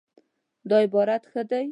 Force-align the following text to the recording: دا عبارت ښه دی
دا 0.69 0.77
عبارت 0.85 1.23
ښه 1.31 1.41
دی 1.49 1.65